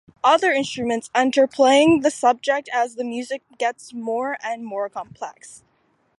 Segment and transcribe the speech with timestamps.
[0.23, 5.63] Other instruments enter playing the subject as the music gets more and more complex.